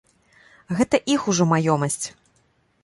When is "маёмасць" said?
1.53-2.03